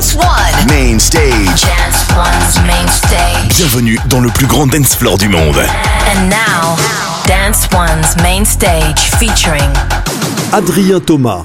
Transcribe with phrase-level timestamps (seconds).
[0.00, 0.66] Dance One.
[0.66, 1.60] Main stage.
[1.60, 3.54] Dance One's main stage.
[3.58, 5.58] Bienvenue dans le plus grand dance floor du monde.
[5.58, 6.78] And now,
[7.26, 9.70] Dance One's main stage featuring
[10.54, 11.44] Adrien Thomas.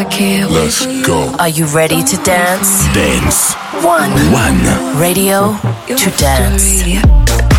[0.00, 1.34] Let's go.
[1.38, 2.86] Are you ready to dance?
[2.94, 3.52] Dance.
[3.84, 4.10] One.
[4.32, 4.98] One.
[4.98, 7.49] Radio to dance.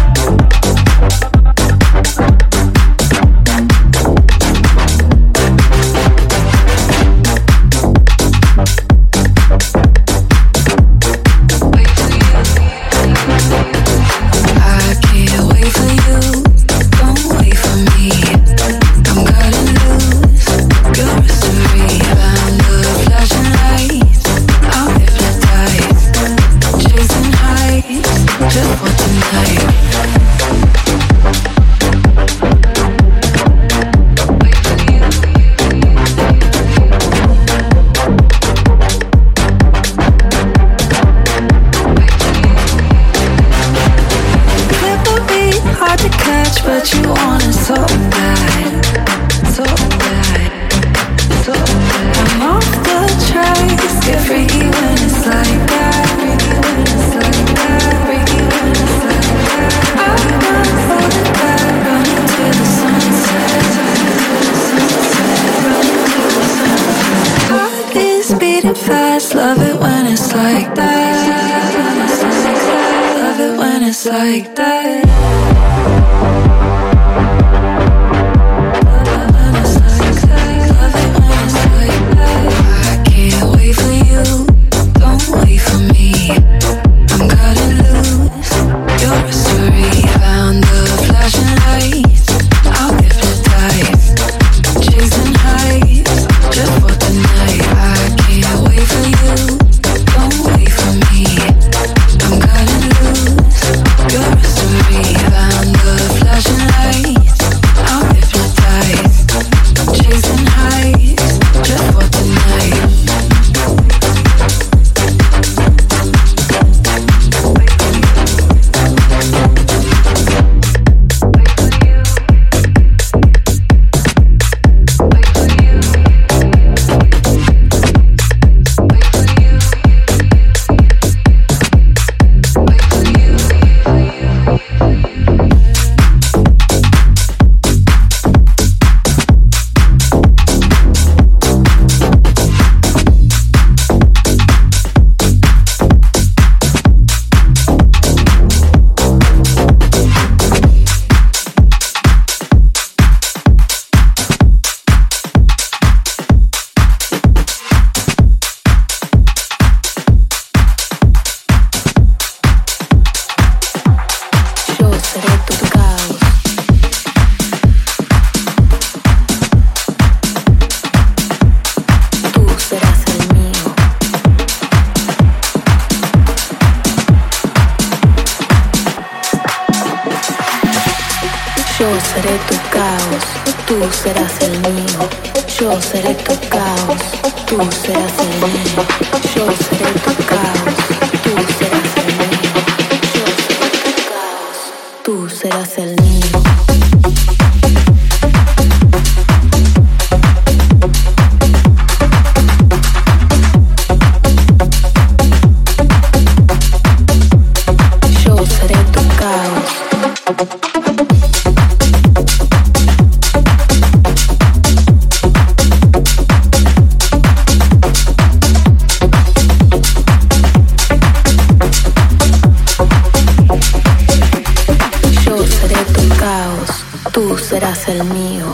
[227.74, 228.54] serás el mío,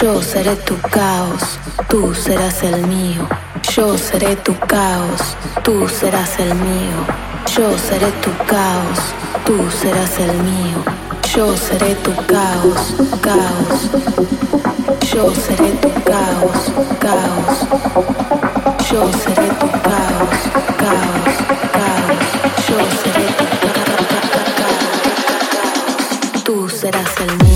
[0.00, 1.58] yo seré tu caos,
[1.88, 3.28] tú serás el mío,
[3.76, 5.20] yo seré tu caos,
[5.62, 7.06] tú serás el mío,
[7.56, 8.98] yo seré tu caos,
[9.44, 10.82] tú serás el mío,
[11.32, 13.90] yo seré tu caos, caos,
[15.14, 17.66] yo seré tu caos, caos,
[18.90, 20.38] yo seré tu caos,
[20.82, 21.34] caos,
[21.76, 22.18] caos,
[22.68, 23.44] yo seré tu
[23.76, 24.82] caos,
[26.42, 27.55] tú serás el mío.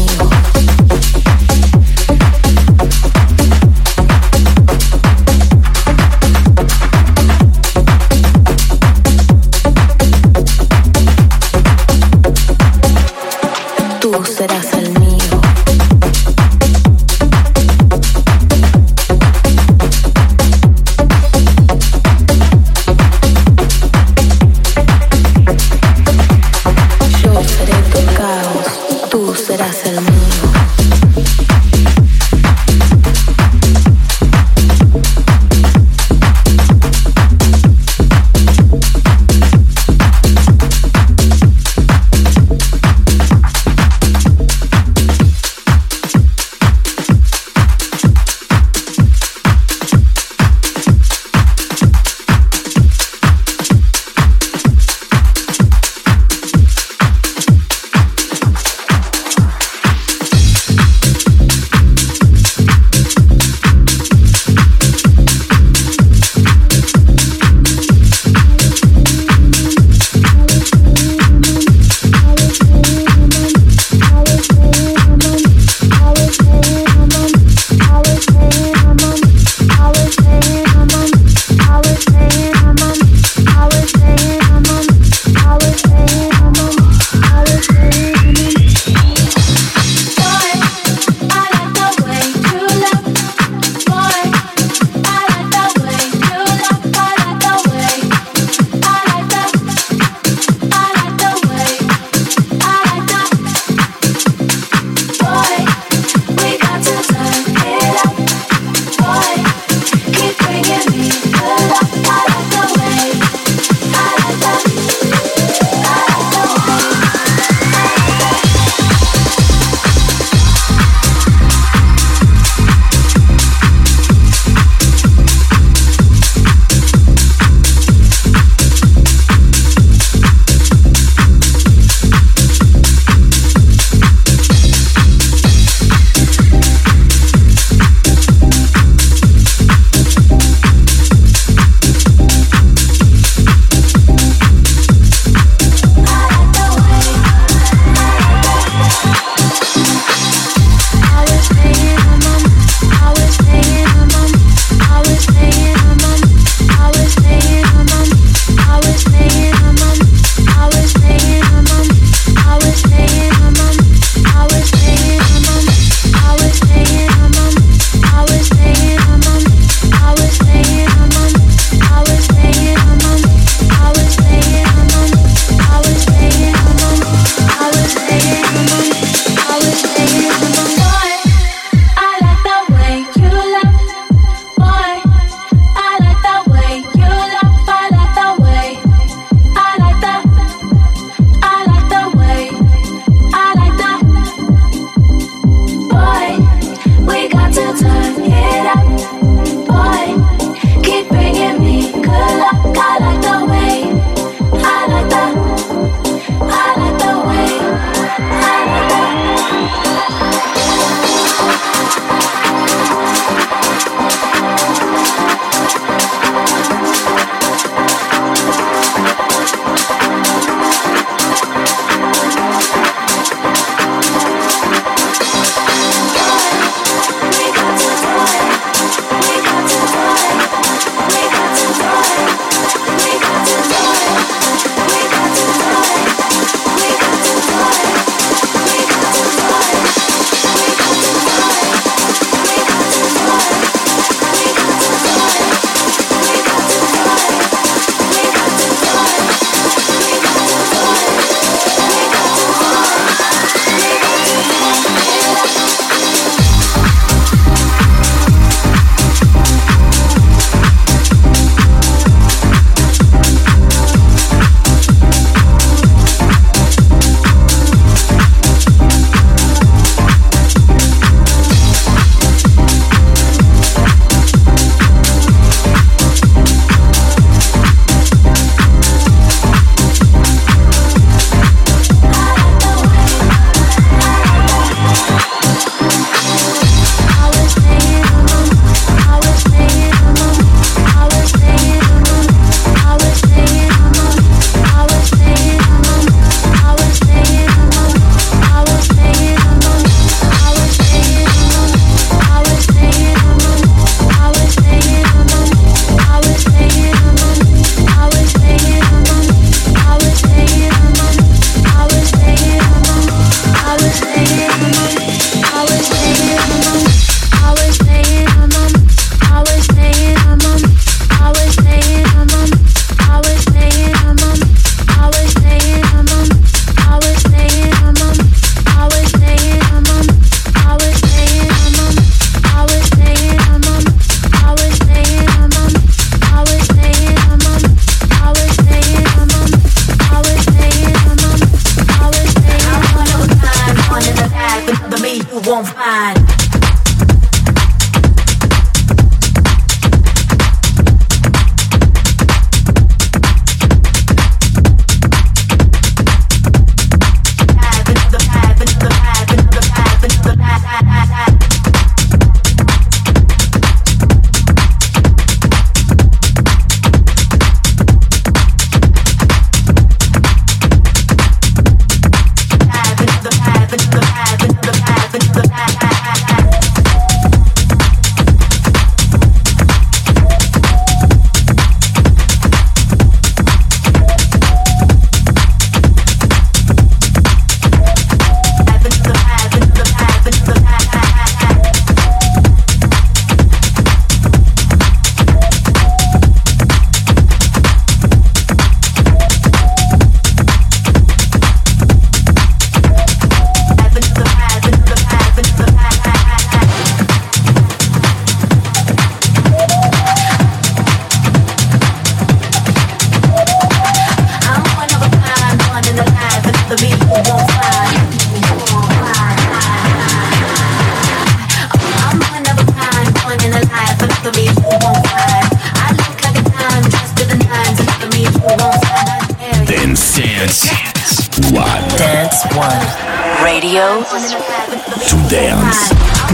[433.71, 436.30] Radio to dance.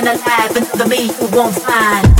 [0.00, 2.19] something that's happened to me who won't find.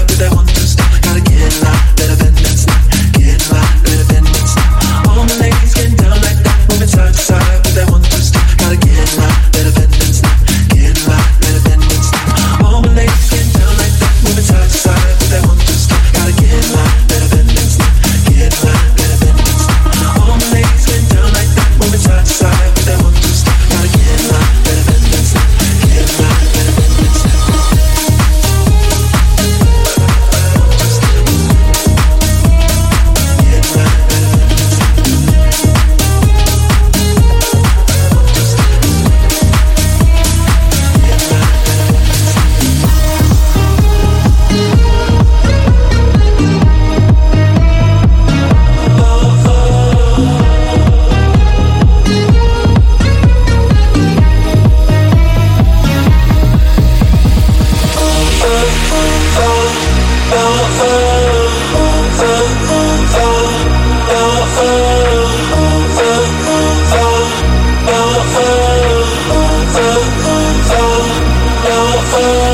[72.13, 72.50] Oh.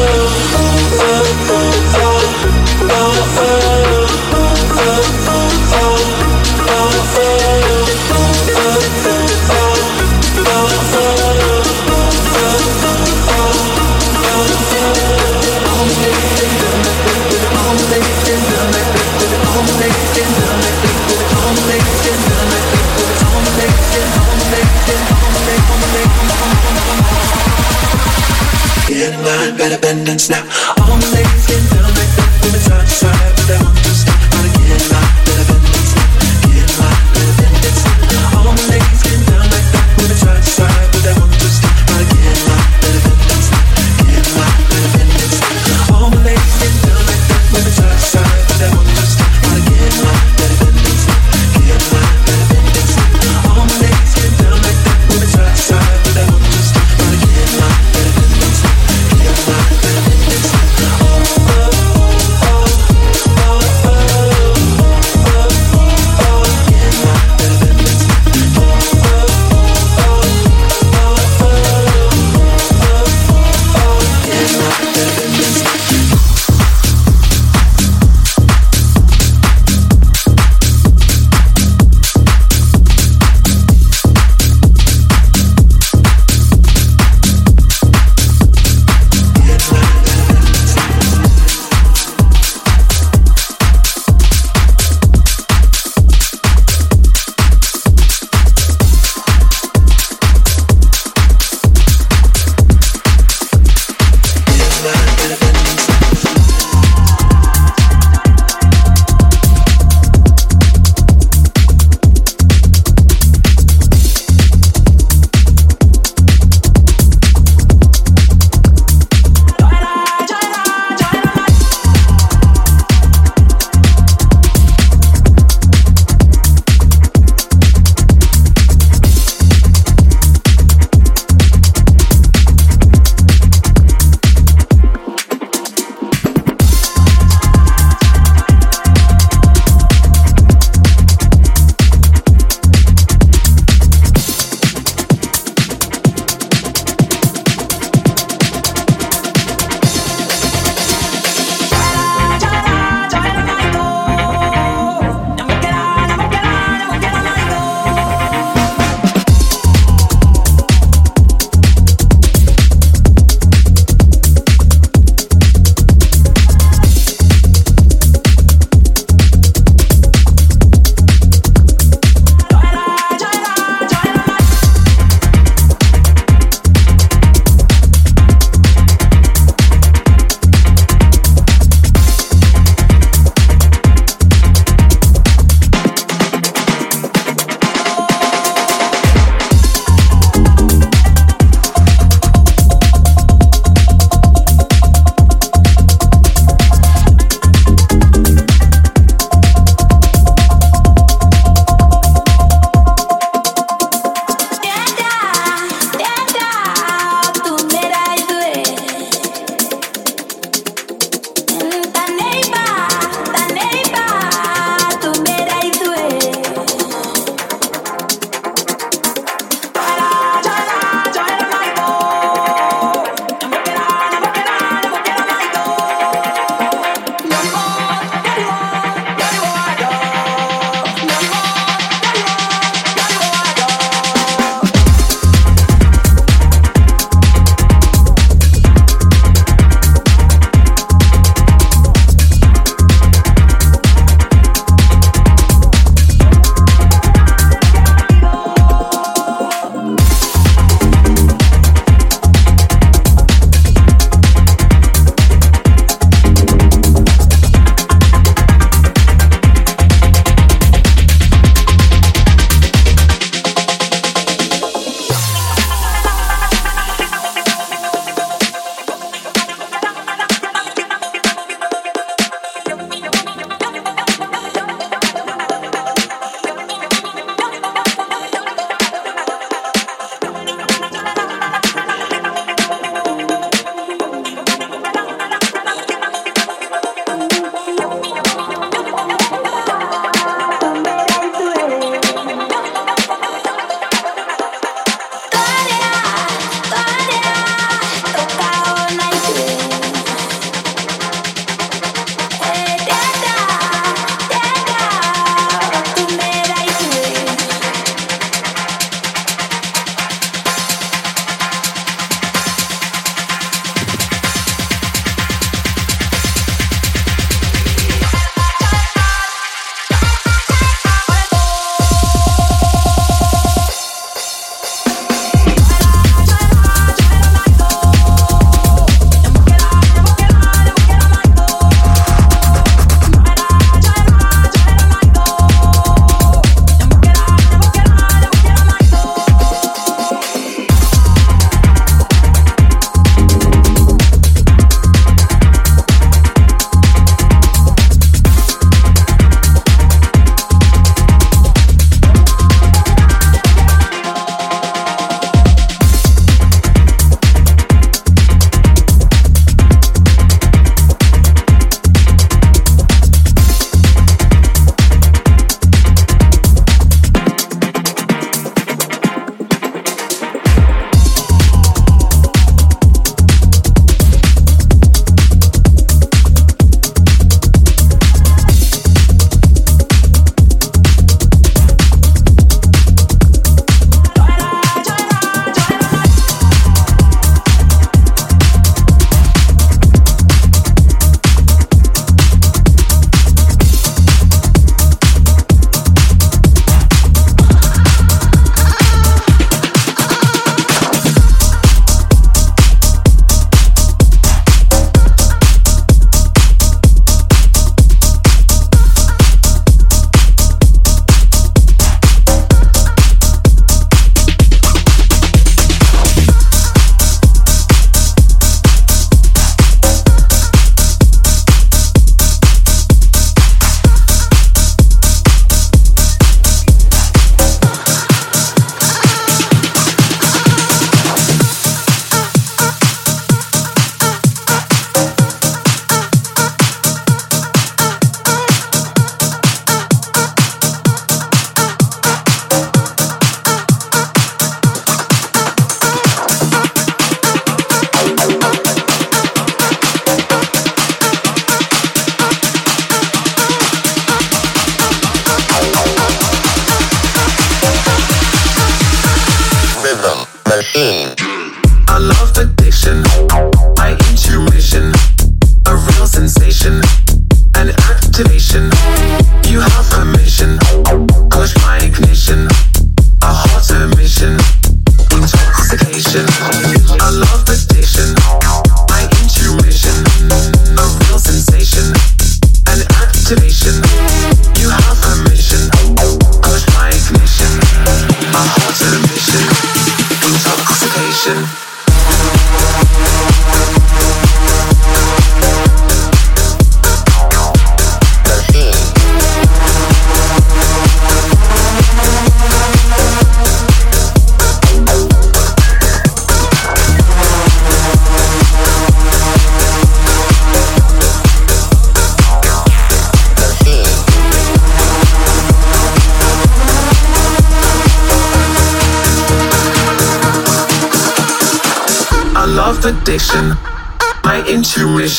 [30.09, 30.56] and now.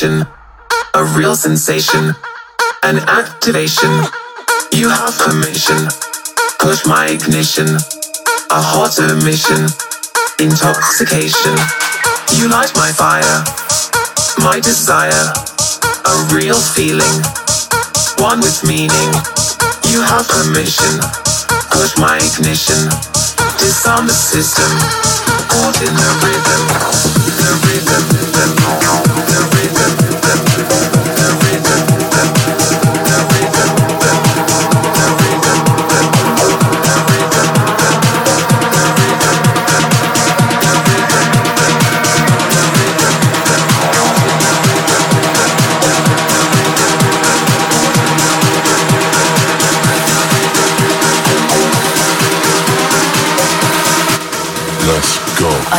[0.03, 2.15] A real sensation,
[2.85, 3.91] an activation.
[4.71, 5.89] You have permission,
[6.61, 9.67] push my ignition, a hot emission,
[10.39, 11.51] intoxication.
[12.39, 13.43] You light my fire,
[14.39, 15.35] my desire,
[16.07, 17.19] a real feeling,
[18.23, 19.11] one with meaning.
[19.91, 21.03] You have permission,
[21.75, 22.87] push my ignition,
[23.59, 24.71] disarm the system,
[25.51, 26.88] caught in the rhythm,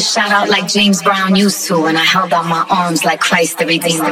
[0.00, 3.20] To shout out like James Brown used to, and I held out my arms like
[3.20, 4.10] Christ the Redeemer.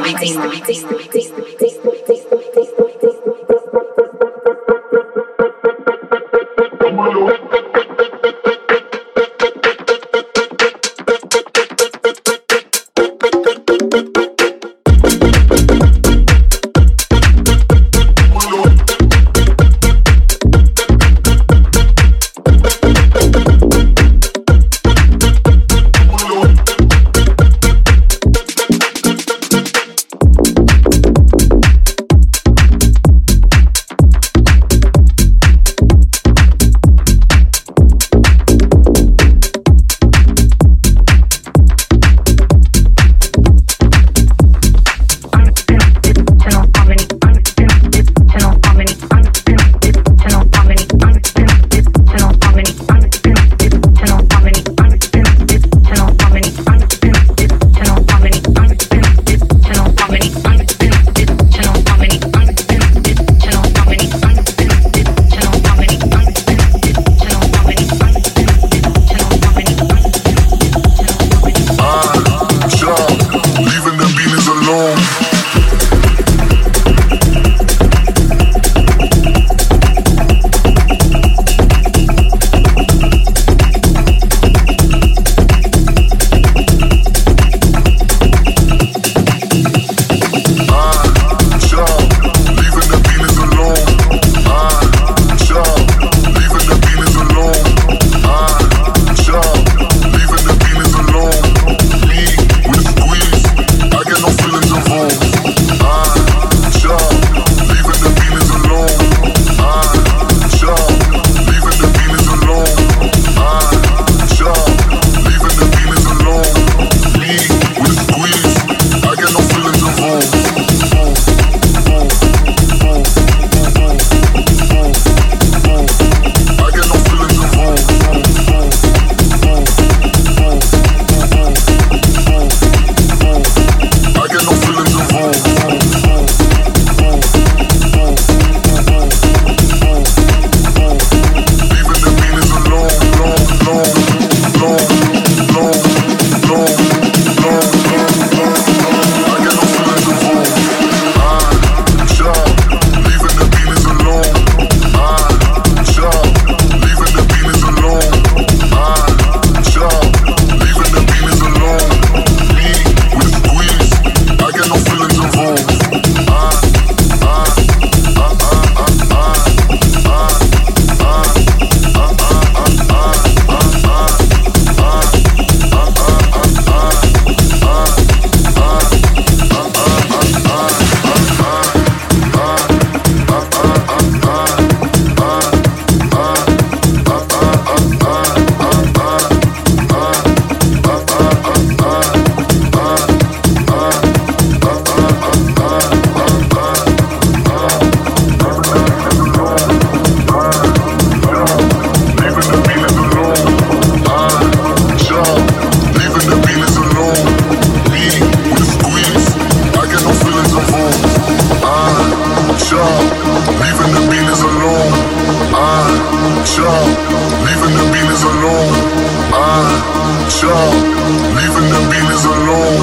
[221.69, 222.81] Leaving the beaners alone.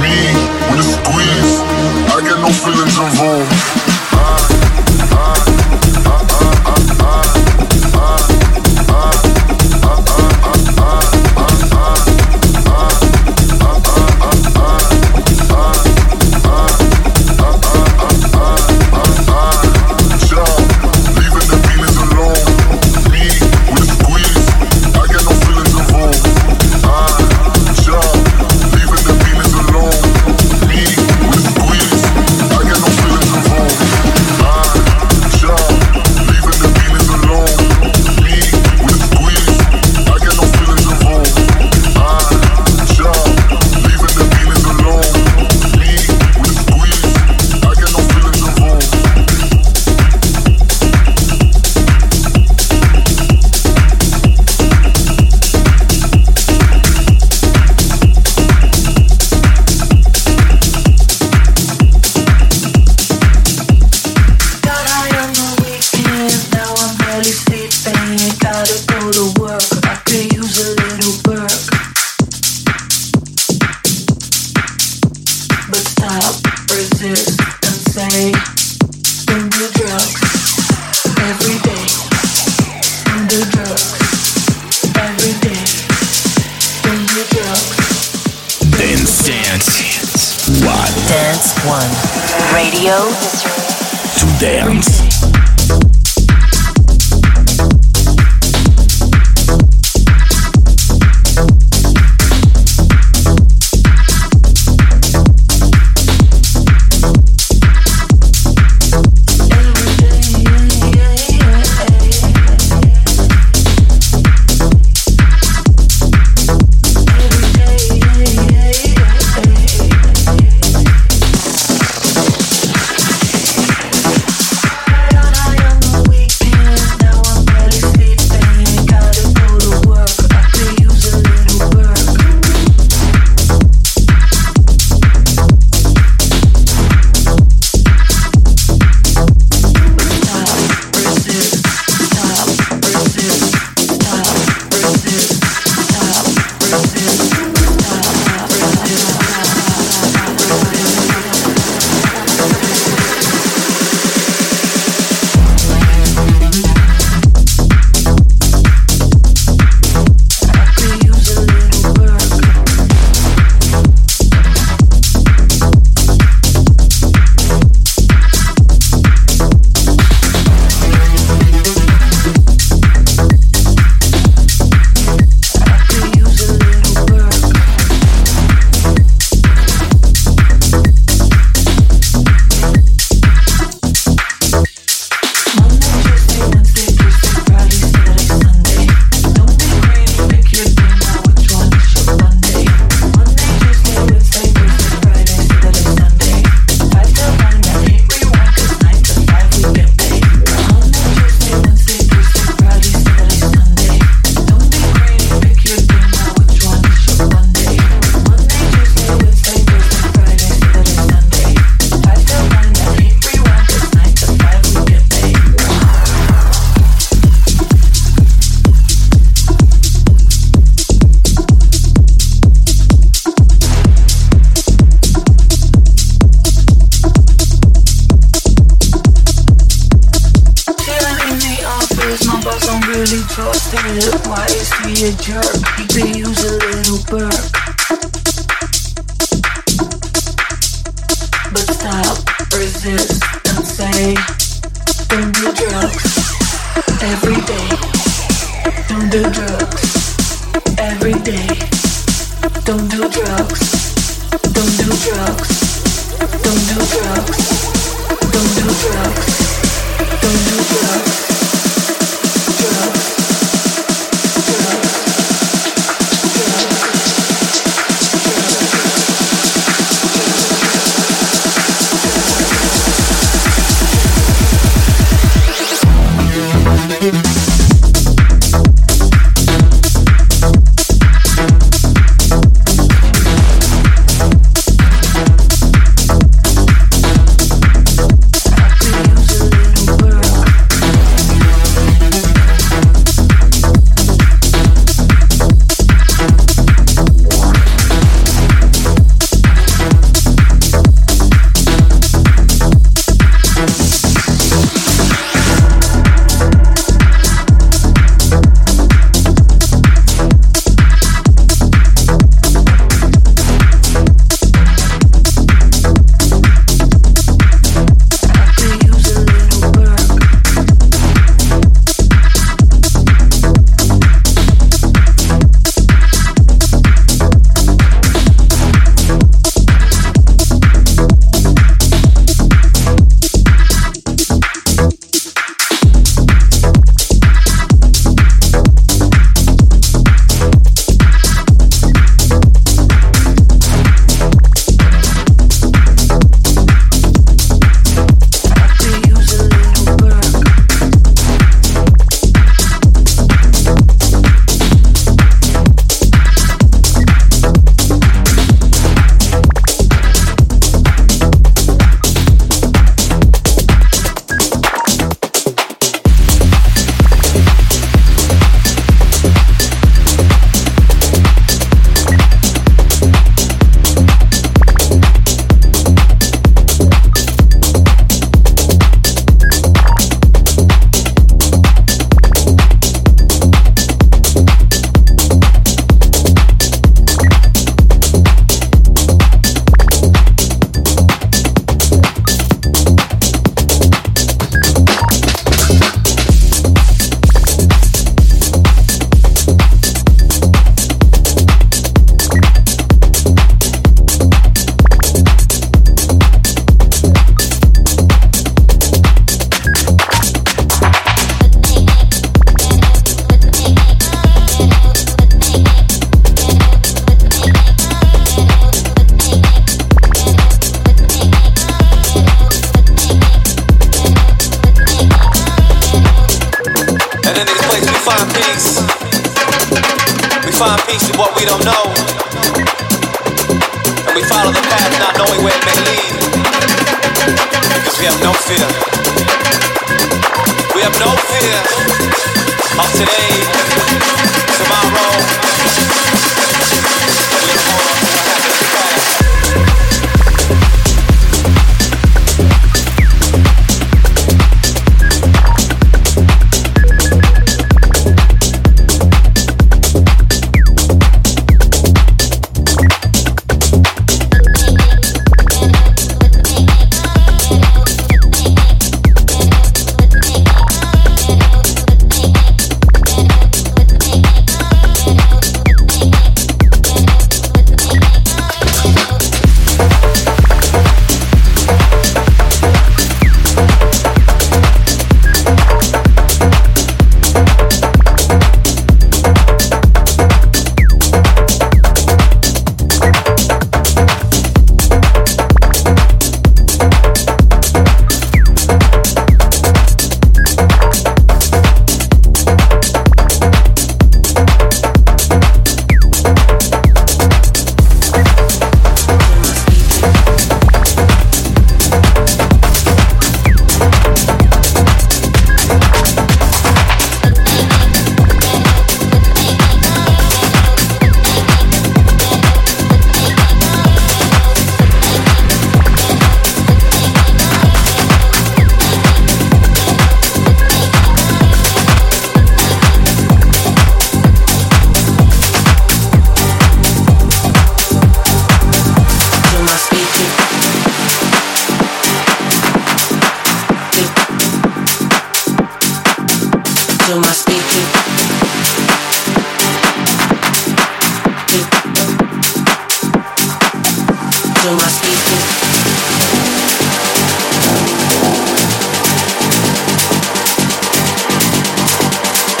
[0.00, 0.16] Me,
[0.70, 1.60] with a squeeze,
[2.12, 3.85] I get no feelings involved.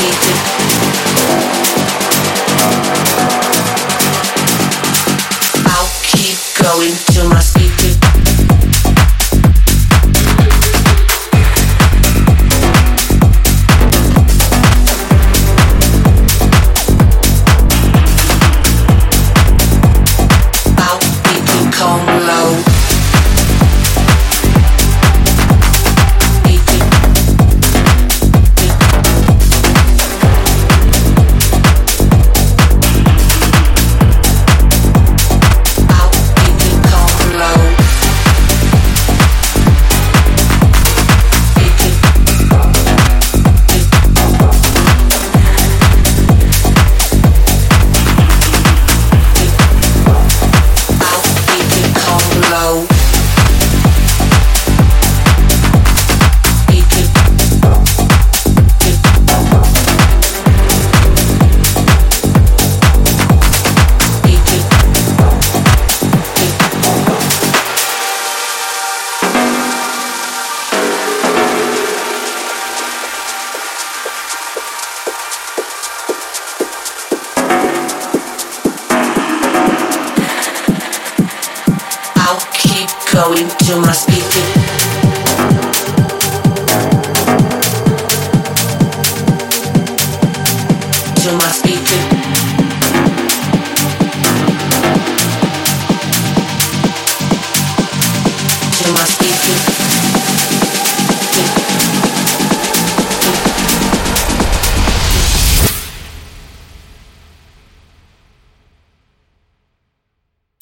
[0.06, 0.55] To